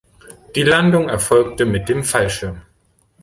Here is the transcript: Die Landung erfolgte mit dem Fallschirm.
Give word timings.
Die 0.55 0.63
Landung 0.63 1.09
erfolgte 1.09 1.63
mit 1.63 1.87
dem 1.87 2.03
Fallschirm. 2.03 2.63